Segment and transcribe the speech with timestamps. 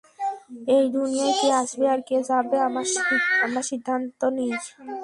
[0.75, 3.01] এই দুনিয়ায় কে আসবে আর যাবে সে
[3.45, 4.51] আমরা সিদ্ধান্ত নিই।